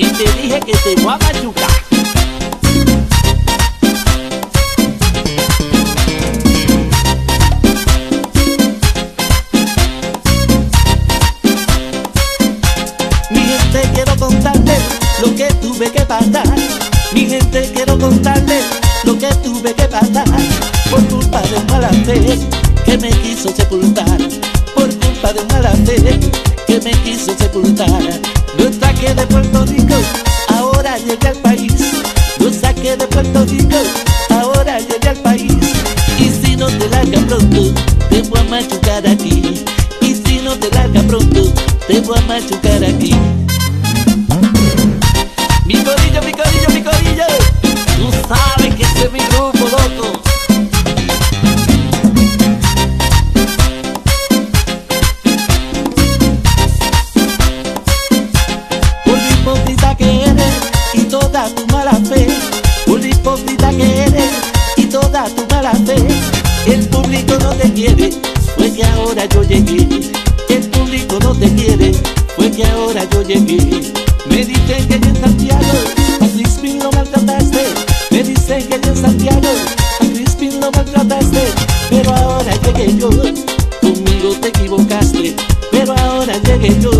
y 0.00 0.04
te 0.04 0.32
dije 0.40 0.60
que 0.60 0.72
te 0.72 1.02
voy 1.02 1.12
a 1.12 1.18
machucar. 1.18 1.68
Mi 13.30 13.40
gente 13.40 13.90
quiero 13.94 14.16
contarle 14.16 14.76
lo 15.20 15.34
que 15.34 15.52
tuve 15.60 15.92
que 15.92 16.00
pasar. 16.06 16.48
Mi 17.12 17.26
gente 17.26 17.70
quiero 17.74 17.98
contarle 17.98 18.60
lo 19.04 19.18
que 19.18 19.28
tuve 19.44 19.74
que 19.74 19.84
pasar 19.84 20.24
por 20.90 21.06
culpa 21.08 21.42
de 21.42 21.56
un 21.56 21.66
mala 21.66 21.90
que 22.86 22.96
me 22.96 23.10
quiso 23.10 23.54
sepultar. 23.54 24.18
Por 24.74 24.88
culpa 24.98 25.32
de 25.34 25.40
un 25.40 25.48
mala 25.48 25.72
que 26.66 26.80
me 26.80 26.92
quiso 27.02 27.36
sepultar. 27.36 28.20
Lo 28.58 28.72
saqué 28.72 29.14
de 29.14 29.26
Puerto 29.26 29.59
llegué 31.10 31.28
al 31.28 31.36
país. 31.38 31.72
Lo 32.38 32.52
saqué 32.52 32.96
de 32.96 33.06
Puerto 33.06 33.44
Rico, 33.44 33.76
ahora 34.30 34.78
llegué 34.78 35.08
al 35.08 35.16
país. 35.18 35.52
Y 36.18 36.30
si 36.30 36.56
no 36.56 36.66
te 36.66 36.88
larga 36.88 37.18
pronto, 37.26 37.74
te 38.08 38.22
voy 38.22 38.40
a 38.40 38.44
machucar 38.44 39.06
aquí. 39.06 39.64
Y 40.00 40.14
si 40.14 40.40
no 40.44 40.56
te 40.56 40.70
larga 40.70 41.02
pronto, 41.02 41.52
te 41.86 42.00
voy 42.00 42.18
a 42.18 42.22
machucar 42.22 42.84
aquí. 42.84 43.14
Público 67.20 67.38
no 67.44 67.54
te 67.56 67.72
quiere, 67.72 68.10
fue 68.56 68.72
que 68.72 68.84
ahora 68.84 69.24
yo 69.26 69.42
llegué. 69.42 70.10
El 70.48 70.70
público 70.70 71.18
no 71.20 71.34
te 71.34 71.52
quiere, 71.54 71.92
fue 72.36 72.50
que 72.50 72.64
ahora 72.64 73.04
yo 73.10 73.22
llegué. 73.22 73.92
Me 74.26 74.44
dicen 74.44 74.88
que 74.88 75.00
yo 75.00 75.08
en 75.08 75.20
Santiago 75.20 75.60
a 76.20 76.26
Crispin 76.28 76.78
lo 76.78 76.90
maltrataste. 76.92 77.64
Me 78.10 78.22
dicen 78.22 78.66
que 78.68 78.80
yo 78.80 78.92
en 78.92 78.96
Santiago 78.96 79.48
a 80.00 80.04
Crispin 80.06 80.60
lo 80.60 80.70
maltrataste. 80.70 81.42
Pero 81.90 82.14
ahora 82.14 82.52
llegué 82.64 82.96
yo, 82.96 83.10
conmigo 83.80 84.34
te 84.40 84.48
equivocaste. 84.48 85.36
Pero 85.70 85.92
ahora 85.98 86.34
llegué 86.38 86.80
yo, 86.80 86.90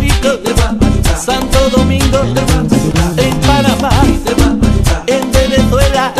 Rico, 0.00 0.38
Santo 1.18 1.70
Domingo, 1.70 2.20
en 3.16 3.34
Panamá, 3.40 3.90
en 5.06 5.32
Venezuela, 5.32 6.12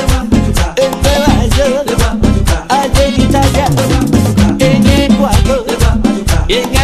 en 0.76 0.90
Nueva 1.02 1.46
York, 1.56 1.88
allá 2.68 3.04
en 3.06 3.20
Italia, 3.20 3.66
en 4.58 4.86
Ecuador, 4.86 5.64
en 6.48 6.76